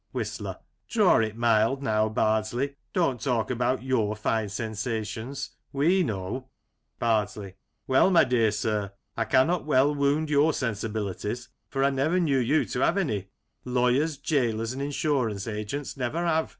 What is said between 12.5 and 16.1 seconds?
to have any— ^lawyers, gaolers and insurance agents